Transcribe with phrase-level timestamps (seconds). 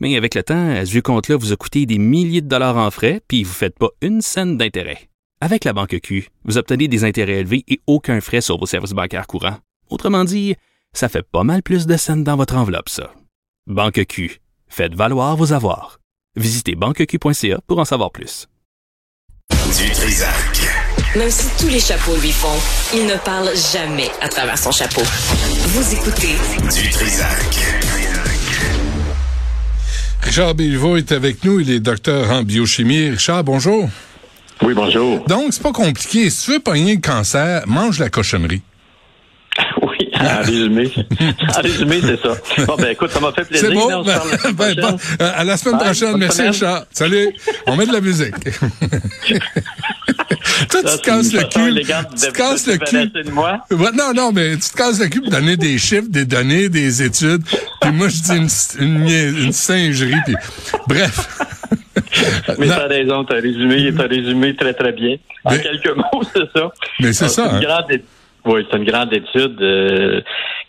[0.00, 2.90] Mais avec le temps, ce vieux compte-là vous a coûté des milliers de dollars en
[2.90, 5.10] frais, puis vous ne faites pas une scène d'intérêt.
[5.42, 8.92] Avec la banque Q, vous obtenez des intérêts élevés et aucun frais sur vos services
[8.92, 9.58] bancaires courants.
[9.90, 10.54] Autrement dit,
[10.92, 13.12] ça fait pas mal plus de scènes dans votre enveloppe, ça.
[13.66, 16.00] Banque Q, faites valoir vos avoirs.
[16.36, 18.48] Visitez banqueq.ca pour en savoir plus.
[19.50, 20.60] Du Trisac.
[21.16, 25.02] Même si tous les chapeaux lui font, il ne parle jamais à travers son chapeau.
[25.02, 26.34] Vous écoutez
[26.72, 28.09] Du Trisac.
[30.22, 31.60] Richard Bilvaux est avec nous.
[31.60, 33.10] Il est docteur en biochimie.
[33.10, 33.88] Richard, bonjour.
[34.62, 35.24] Oui, bonjour.
[35.26, 36.28] Donc, c'est pas compliqué.
[36.30, 38.62] Si tu veux pogner le cancer, mange la cochonnerie.
[39.82, 40.90] Oui, en résumé.
[41.56, 42.64] en résumé, c'est ça.
[42.66, 43.68] Bon, ben écoute, ça m'a fait plaisir.
[43.68, 43.90] C'est bon?
[43.92, 46.16] on se parle Ben, ben, à la semaine prochaine.
[46.16, 46.52] Merci, semaine.
[46.52, 46.84] Richard.
[46.92, 47.34] Salut.
[47.66, 48.34] On met de la musique.
[50.70, 51.74] Toi, tu te casses le cul.
[51.80, 53.10] Tu te casses le cul.
[53.74, 56.68] Ouais, non, non, mais tu te casses le cul pour donner des chiffres, des données,
[56.68, 57.42] des études.
[57.80, 58.36] Puis moi, je dis
[58.80, 59.08] une,
[59.46, 60.14] une, singerie.
[60.24, 60.34] Puis...
[60.86, 61.38] Bref.
[62.58, 65.16] Mais t'as raison, t'as résumé, t'as résumé très très bien.
[65.44, 66.70] En Mais- quelques mots, c'est ça.
[67.00, 67.60] Mais c'est Euh, ça, une hein.
[67.60, 68.00] grande
[68.46, 70.20] Oui, c'est une grande étude euh,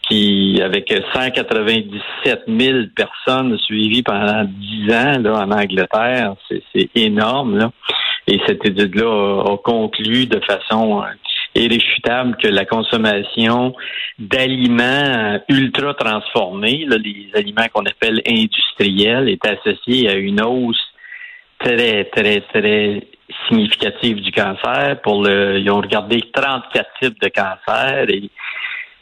[0.08, 7.58] qui, avec 197 000 personnes suivies pendant 10 ans là, en Angleterre, c'est c'est énorme.
[7.58, 7.72] Là.
[8.32, 11.08] Et cette étude-là a, conclu de façon euh,
[11.54, 13.76] irréfutable que la consommation
[14.18, 20.82] d'aliments euh, ultra transformés, les aliments qu'on appelle industriels, est associée à une hausse
[21.60, 23.06] très, très, très
[23.50, 25.02] significative du cancer.
[25.04, 28.30] Pour le, ils ont regardé 34 types de cancers et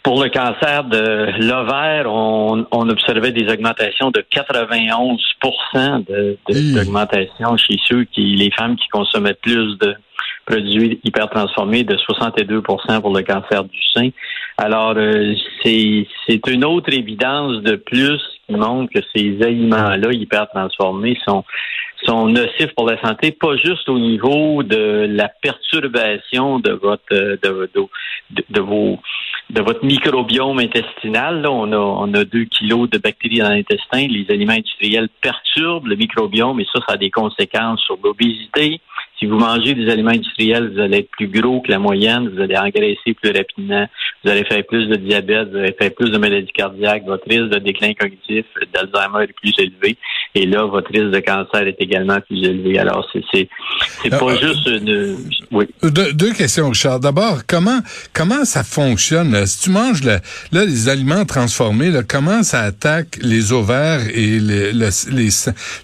[0.04, 5.18] pour le cancer de l'ovaire, on, on observait des augmentations de 91
[6.08, 9.96] de, de- d'augmentation chez ceux qui, les femmes qui consommaient plus de
[10.46, 14.10] produits hyper transformés, de 62% pour le cancer du sein.
[14.58, 16.08] Alors, euh, c'est,
[16.48, 21.44] une autre évidence de plus qui montre que ces aliments-là hyper transformés sont
[22.06, 27.38] sont nocifs pour la santé, pas juste au niveau de la perturbation de votre de,
[27.44, 28.98] de, de- de vos
[29.50, 31.42] de votre microbiome intestinal.
[31.42, 34.08] Là, on a on a deux kilos de bactéries dans l'intestin.
[34.08, 38.80] Les aliments industriels perturbent le microbiome et ça, ça a des conséquences sur l'obésité.
[39.20, 42.42] Si vous mangez des aliments industriels, vous allez être plus gros que la moyenne, vous
[42.42, 43.86] allez engraisser plus rapidement,
[44.24, 47.50] vous allez faire plus de diabète, vous allez faire plus de maladies cardiaques, votre risque
[47.50, 49.98] de déclin cognitif, d'Alzheimer est plus élevé,
[50.36, 52.80] et là, votre risque de cancer est également plus élevé.
[52.80, 53.50] Alors, c'est c'est
[54.04, 55.18] c'est pas Euh, juste une...
[55.52, 55.66] Oui.
[55.84, 57.02] Deux, deux questions, Richard.
[57.02, 57.80] D'abord, comment
[58.14, 59.32] comment ça fonctionne?
[59.34, 59.46] là?
[59.48, 60.20] Si tu manges le-
[60.54, 65.30] là, les aliments transformés, là, comment ça attaque les ovaires et les, le- les,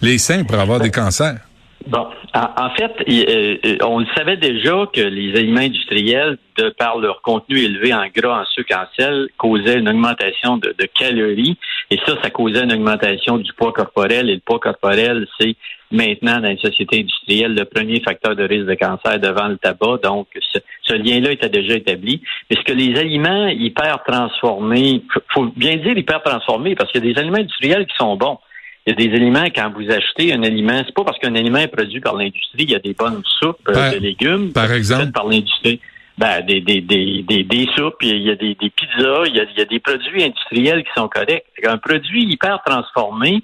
[0.02, 1.40] les seins pour avoir des cancers?
[1.88, 6.98] Bon, en, fait, euh, euh, on le savait déjà que les aliments industriels, de par
[6.98, 11.58] leur contenu élevé en gras, en sucre, en sel, causaient une augmentation de, de calories.
[11.92, 14.30] Et ça, ça causait une augmentation du poids corporel.
[14.30, 15.56] Et le poids corporel, c'est
[15.92, 20.00] maintenant dans les sociétés industrielles le premier facteur de risque de cancer devant le tabac.
[20.02, 22.22] Donc, ce, ce lien-là était déjà établi.
[22.50, 25.04] Mais ce que les aliments hyper transformés,
[25.34, 28.40] faut bien dire hyper transformés, parce qu'il y a des aliments industriels qui sont bons.
[28.88, 31.58] Il y a des aliments, quand vous achetez un aliment, c'est pas parce qu'un aliment
[31.60, 34.72] est produit par l'industrie, il y a des bonnes soupes euh, Par- de légumes par
[34.72, 35.12] exemple?
[35.12, 35.80] par l'industrie.
[36.18, 39.40] Ben, des, des, des, des, des soupes, il y a des, des pizzas, il y
[39.40, 41.44] a, il y a des produits industriels qui sont corrects.
[41.66, 43.42] Un produit hyper transformé,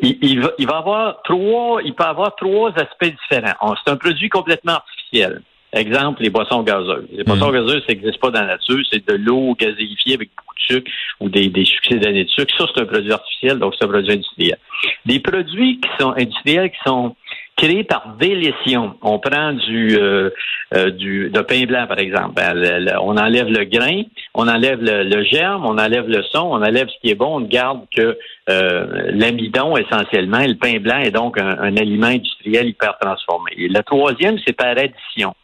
[0.00, 3.74] il, il va, il va avoir trois, il peut avoir trois aspects différents.
[3.82, 5.40] C'est un produit complètement artificiel.
[5.74, 7.06] Exemple, les boissons gazeuses.
[7.12, 8.78] Les boissons gazeuses, ça n'existe pas dans la nature.
[8.90, 10.90] C'est de l'eau gazéifiée avec beaucoup de sucre
[11.20, 12.54] ou des, des succès d'années de sucre.
[12.56, 14.56] Ça, c'est un produit artificiel, donc c'est un produit industriel.
[15.04, 17.16] Des produits qui sont industriels, qui sont
[17.56, 18.94] créés par délétion.
[19.02, 20.30] On prend du, euh,
[20.74, 22.34] euh, du de pain blanc, par exemple.
[22.34, 24.02] Ben, le- le- on enlève le grain,
[24.34, 27.36] on enlève le, le germe, on enlève le son, on enlève ce qui est bon,
[27.36, 28.18] on ne garde que
[28.50, 30.40] euh, l'amidon essentiellement.
[30.40, 33.52] Et le pain blanc est donc un, un aliment industriel hyper transformé.
[33.56, 35.34] Et le troisième, c'est par addition.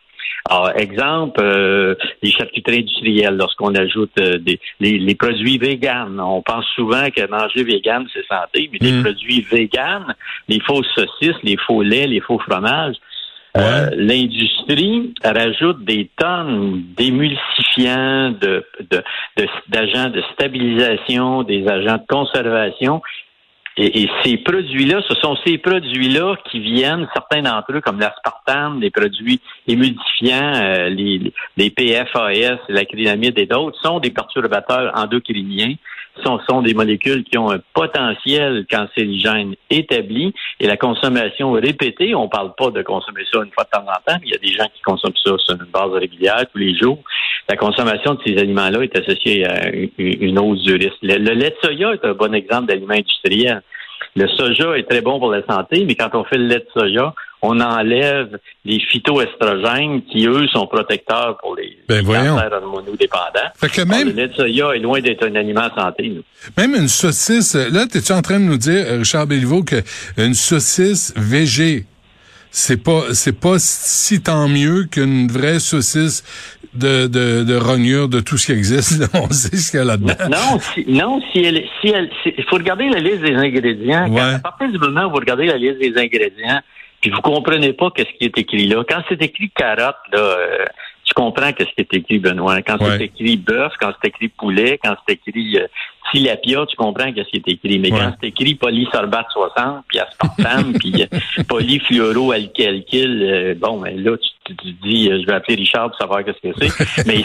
[0.50, 6.18] Alors, exemple, euh, les charcuteries industrielles, lorsqu'on ajoute euh, des, les, les produits véganes.
[6.18, 9.02] On pense souvent que manger vegan, c'est santé, mais les Mm.
[9.04, 10.12] produits véganes,
[10.48, 12.96] les fausses saucisses, les faux laits, les faux fromages,
[13.56, 19.02] euh, l'industrie rajoute des tonnes d'émulsifiants, de, de,
[19.36, 23.00] de- d'agents de stabilisation, des agents de conservation.
[23.82, 28.78] Et, et ces produits-là, ce sont ces produits-là qui viennent, certains d'entre eux, comme l'aspartame,
[28.78, 35.76] les produits émulsifiants, euh, les, les PFAS, l'acrylamide et d'autres, sont des perturbateurs endocriniens
[36.24, 42.28] sont, sont des molécules qui ont un potentiel cancérigène établi et la consommation répétée, on
[42.28, 44.38] parle pas de consommer ça une fois de temps en temps, mais il y a
[44.38, 46.98] des gens qui consomment ça sur une base régulière tous les jours.
[47.48, 50.98] La consommation de ces aliments-là est associée à une hausse du risque.
[51.02, 53.62] Le, le lait de soya est un bon exemple d'aliment industriel.
[54.16, 56.66] Le soja est très bon pour la santé, mais quand on fait le lait de
[56.74, 63.50] soja, on enlève les phytoestrogènes qui, eux, sont protecteurs pour les, Ben, cancers hormonodépendants.
[63.56, 66.08] Fait que Alors, même, le lait de soya est loin d'être un aliment santé.
[66.08, 66.22] nous.
[66.58, 69.76] même une saucisse, là, t'es-tu en train de nous dire, euh, Richard Béliveau, que
[70.18, 71.86] une saucisse végé,
[72.50, 76.24] c'est pas, c'est pas si tant mieux qu'une vraie saucisse
[76.74, 79.02] de, de, de rognure de tout ce qui existe.
[79.14, 80.14] On sait ce qu'il y a là-dedans.
[80.30, 84.06] Non, si, non, si elle, si elle, si- il faut regarder la liste des ingrédients.
[84.08, 86.60] Quand- à partir du moment où vous regardez la liste des ingrédients,
[87.00, 88.84] puis vous comprenez pas qu'est-ce qui est écrit là.
[88.88, 90.64] Quand c'est écrit carotte, là, euh,
[91.04, 92.62] tu comprends qu'est-ce qui est écrit, Benoît.
[92.62, 92.98] Quand Ouais.
[92.98, 95.66] c'est écrit bœuf, quand c'est écrit poulet, quand c'est écrit euh,
[96.12, 97.78] tilapia, tu comprends qu'est-ce qui est écrit.
[97.78, 97.98] Mais Ouais.
[97.98, 104.54] quand c'est écrit polysorbate 60, puis aspartame, puis euh, polyfluoroalkylkyl, euh, bon, ben là, tu,
[104.56, 107.04] tu- dis, euh, je vais appeler Richard pour savoir qu'est-ce que c'est.
[107.06, 107.22] Mais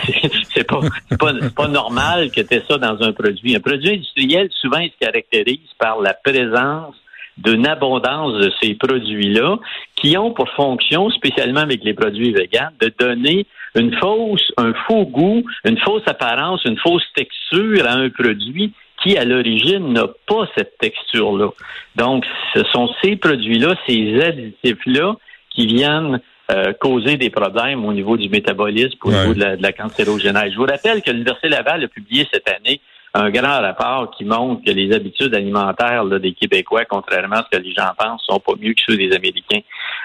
[0.53, 0.79] c'est- pas,
[1.19, 3.55] pas, pas normal que tu ça dans un produit.
[3.55, 6.95] Un produit industriel, souvent, il se caractérise par la présence
[7.37, 9.57] d'une abondance de ces produits-là
[9.95, 13.45] qui ont pour fonction, spécialement avec les produits véganes, de donner
[13.75, 18.71] une fausse, un faux goût, une fausse apparence, une fausse texture à un produit
[19.03, 21.49] qui, à l'origine, n'a pas cette texture-là.
[21.95, 25.15] Donc, ce sont ces produits-là, ces additifs-là
[25.49, 26.19] qui viennent
[26.51, 29.19] euh, causer des problèmes au niveau du métabolisme, au Ouais.
[29.21, 30.51] niveau de la, de la cancérogénèse.
[30.51, 32.79] Je vous rappelle que l'Université Laval a publié cette année
[33.13, 37.57] un grand rapport qui montre que les habitudes alimentaires là, des Québécois, contrairement à ce
[37.57, 39.61] que les gens pensent, sont pas mieux que ceux des Américains.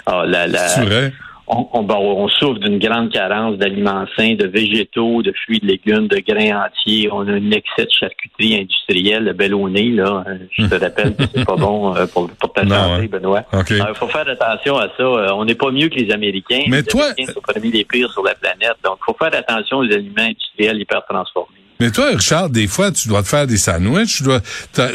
[0.06, 1.12] Ah, la, la- C'est vrai.
[1.50, 5.66] On, on, bon, on souffre d'une grande carence d'aliments sains, de végétaux, de fruits, de
[5.66, 7.08] légumes, de grains entiers.
[7.12, 10.24] On a un excès de charcuterie industrielle, le bel au nez, là.
[10.28, 13.08] Euh, Je te rappelle que c'est pas bon euh, pour, pour ta santé.
[13.08, 13.42] Benoît.
[13.70, 15.02] Il faut faire attention à ça.
[15.02, 16.62] Euh, On n'est pas mieux que les Américains.
[16.68, 18.76] Mais les toi- Américains sont parmi les pires sur la planète.
[18.84, 21.56] Donc, il faut faire attention aux aliments industriels hyper transformés.
[21.80, 24.18] Mais toi, Richard, des fois, tu dois te faire des sandwichs.
[24.18, 24.40] Tu dois,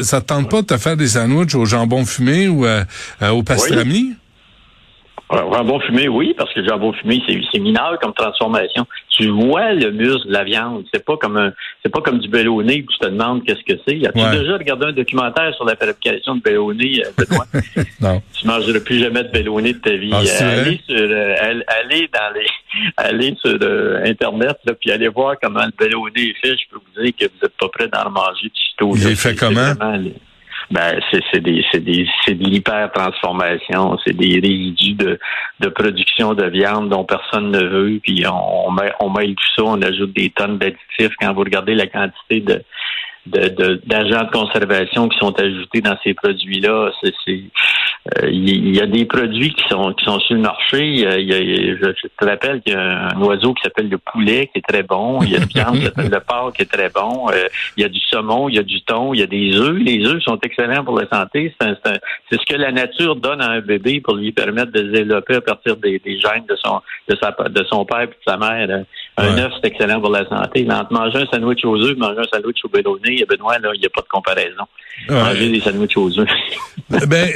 [0.02, 2.84] ça te tente pas de te faire des sandwichs au jambon fumé ou euh,
[3.22, 4.12] euh, au pastrami?
[4.12, 4.14] Euh,
[5.30, 7.20] Jambon fumé, oui, parce que le jambon fumé,
[7.52, 8.86] c'est mineur comme transformation.
[9.10, 10.84] Tu vois le muscle de la viande.
[10.94, 11.52] C'est pas comme un,
[11.82, 14.06] c'est pas comme du bellonné que tu te demandes qu'est-ce que c'est.
[14.06, 14.38] As-tu Ouais.
[14.38, 17.46] déjà regardé un documentaire sur la fabrication de bellonné, euh, Benoît?
[18.00, 18.22] Non.
[18.38, 20.10] tu mangeras plus jamais de bellonné de ta vie.
[20.12, 22.46] Ah, Euh, allez sur, euh, all- allez dans les,
[22.96, 26.56] allez sur euh, internet, là, puis allez voir comment le bellonné est fait.
[26.56, 28.92] Je peux vous dire que vous êtes pas prêt d'en manger de sitôt.
[28.96, 29.74] Il est fait comment?
[29.74, 29.98] vraiment
[30.70, 35.18] Ben, c'est des des de l'hyper transformation, c'est des résidus de
[35.60, 39.62] de production de viande dont personne ne veut, puis on, on on mêle tout ça,
[39.64, 41.14] on ajoute des tonnes d'additifs.
[41.20, 42.62] Quand vous regardez la quantité de
[43.26, 46.90] de- de- d'agents de, conservation qui sont ajoutés dans ces produits-là.
[47.02, 47.12] C'est,
[48.22, 50.86] il y a des produits qui sont qui sont sur le marché.
[50.86, 53.98] Y a- y a- je, te rappelle qu'il y a un oiseau qui s'appelle le
[53.98, 55.20] poulet qui est très bon.
[55.22, 57.28] Il y a une viande qui s'appelle le porc qui est très bon.
[57.30, 59.56] Euh, il y a du saumon, il y a du thon, il y a des
[59.56, 59.76] œufs.
[59.78, 61.54] Les œufs sont excellents pour la santé.
[61.60, 61.74] C'est,
[62.30, 65.40] ce que la nature donne à un bébé pour lui permettre de se développer à
[65.40, 68.84] partir des, des gènes de son de sa de son père et de sa mère.
[69.18, 69.40] Un Ouais.
[69.42, 70.64] œuf, c'est excellent pour la santé.
[70.68, 73.70] Mais entre manger un sandwich aux œufs et manger un sandwich au bellonné, Benoît, là,
[73.74, 74.64] il n'y a pas de comparaison.
[75.08, 75.14] Ouais.
[75.14, 76.28] Manger des sandwichs aux œufs.
[77.08, 77.28] ben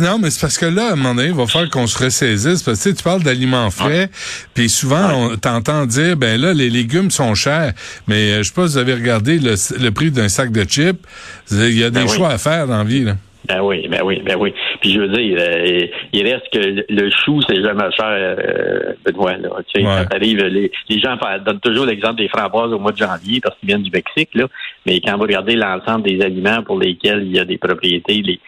[0.00, 2.02] non, mais c'est parce que là, à un moment donné, il va falloir qu'on se
[2.02, 2.62] ressaisisse.
[2.62, 4.10] Parce que tu sais, tu parles d'aliments frais,
[4.54, 7.72] puis souvent, on t'entend dire, ben là, les légumes sont chers.
[8.06, 10.62] Mais euh, je sais pas si vous avez regardé le, le prix d'un sac de
[10.62, 11.04] chips.
[11.50, 12.14] Il y a des Ben oui.
[12.16, 13.04] choix à faire dans la vie.
[13.04, 13.14] Là.
[13.46, 14.54] Ben oui, ben oui, ben oui.
[14.84, 18.92] Puis je veux dire, euh, il reste que le- le chou, c'est jamais cher, euh,
[19.02, 19.32] Benoît.
[19.38, 19.48] Là.
[19.72, 19.94] Tu sais, Ouais.
[20.02, 23.56] quand t'arrives, les, les gens donnent toujours l'exemple des framboises au mois de janvier parce
[23.58, 24.44] qu'ils viennent du Mexique, là.
[24.84, 28.38] Mais quand vous regardez l'ensemble des aliments pour lesquels il y a des propriétés, les,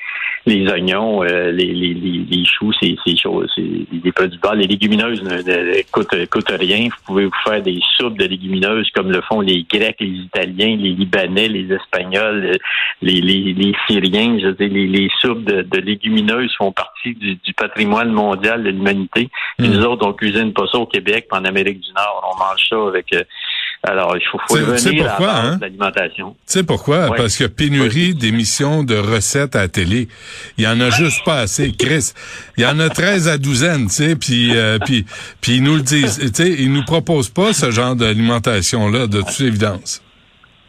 [0.46, 3.62] les oignons, euh, les, les, les, les choux, c'est c'est choses, c'est
[3.92, 4.54] des produits bas.
[4.54, 6.84] Les légumineuses ne, ne coûtent, coûtent rien.
[6.84, 10.76] Vous pouvez vous faire des soupes de légumineuses comme le font les Grecs, les Italiens,
[10.76, 12.56] les Libanais, les Espagnols,
[13.02, 14.38] les, les, les Syriens.
[14.38, 18.62] Je veux dire, les, les soupes de, de légumineuses font partie du, du patrimoine mondial
[18.62, 19.28] de l'humanité.
[19.58, 19.72] Puis Mm.
[19.72, 22.68] Nous autres, on cuisine pas ça au Québec, puis en Amérique du Nord, on mange
[22.68, 23.12] ça avec.
[23.14, 23.22] euh,
[23.82, 25.58] alors, il faut, faut revenir à pourquoi, base hein?
[25.60, 26.30] l'alimentation.
[26.46, 27.08] Tu sais pourquoi?
[27.16, 30.08] Parce qu'il y a pénurie d'émissions de recettes à la télé.
[30.58, 31.70] Il y en a juste pas assez.
[31.72, 32.12] Chris,
[32.56, 35.04] il y en a 13 à douzaine, tu sais, puis, euh, puis,
[35.40, 36.18] puis ils nous le disent.
[36.18, 40.02] Tu sais, ils nous proposent pas ce genre d'alimentation-là, de toute évidence.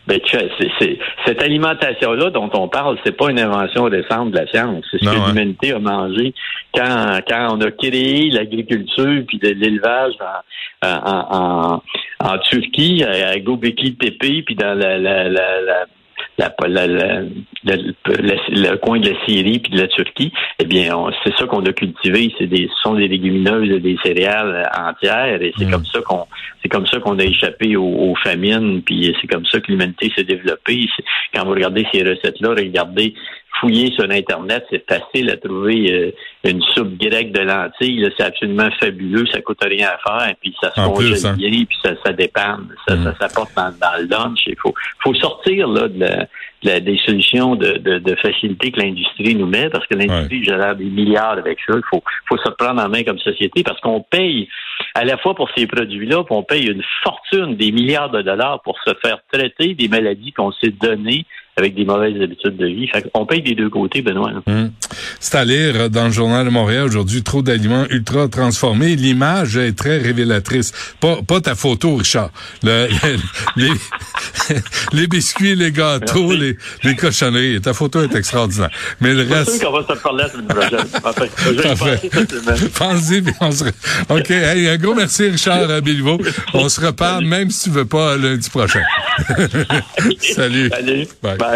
[0.07, 4.31] Ben, tu sais, c'est, c'est- cette alimentation-là dont on parle, c'est pas une invention récente
[4.31, 4.85] de la science.
[4.89, 5.27] C'est ce Non, que hein.
[5.27, 6.33] l'humanité a mangé
[6.73, 10.13] quand, quand on a créé l'agriculture puis l'élevage
[10.81, 11.27] en, en,
[11.75, 11.83] en,
[12.19, 15.85] en Turquie, à, Göbekli Tepe, puis dans la, la, la, la
[16.67, 17.21] la- la-
[17.63, 20.93] le coin de la Syrie puis de la Turquie, eh bien,
[21.23, 22.31] c'est ça qu'on a cultivé.
[22.37, 25.71] C'est des, ce sont des légumineuses et des céréales entières, et c'est Mm.
[25.71, 26.25] comme ça qu'on,
[26.61, 30.11] c'est comme ça qu'on a échappé aux, aux famines, puis c'est comme ça que l'humanité
[30.15, 30.87] s'est développée.
[31.33, 33.13] Quand vous regardez ces recettes-là, regardez,
[33.59, 36.11] fouillez sur Internet, c'est facile à trouver euh,
[36.49, 38.07] une soupe grecque de lentilles.
[38.17, 41.33] C'est absolument fabuleux, ça coûte rien à faire, puis ça se congèle hein.
[41.37, 43.03] bien, puis ça, ça dépanne, ça, Mm.
[43.03, 44.39] ça s'apporte dans, dans le lunch.
[44.47, 46.27] Il faut, faut sortir là, de la-
[46.63, 50.43] de la- des solutions de, de, de facilité que l'industrie nous met, parce que l'industrie
[50.43, 51.73] génère des milliards avec ça.
[51.75, 54.47] Il faut, faut se prendre en main comme société, parce qu'on paye
[54.95, 58.61] à la fois pour ces produits-là, puis on paye une fortune, des milliards de dollars
[58.63, 61.25] pour se faire traiter des maladies qu'on s'est données
[61.57, 62.87] avec des mauvaises habitudes de vie.
[62.87, 64.31] Fait on paye des deux côtés, Benoît.
[64.47, 64.71] Hum.
[65.19, 68.95] C'est à lire dans le journal de Montréal aujourd'hui, trop d'aliments ultra transformés.
[68.95, 70.71] L'image est très révélatrice.
[70.99, 72.29] Pas, pas ta photo, Richard.
[72.63, 73.17] Le- le-
[73.57, 73.71] les,
[75.01, 77.59] les biscuits, les gâteaux, les, les cochonneries.
[77.61, 78.69] Ta photo est extraordinaire.
[79.01, 79.59] Mais le C'est reste...
[79.59, 80.47] sûr qu'on va se parler la semaine.
[82.77, 83.63] Pensez, puis on se...
[84.09, 84.31] OK.
[84.31, 86.19] Hey, un gros merci, Richard Béliveau.
[86.53, 88.83] On se reparle, même si tu veux pas, lundi prochain.
[90.21, 90.69] Salut.
[90.69, 91.07] Salut.
[91.23, 91.37] Bye.
[91.37, 91.46] Bye.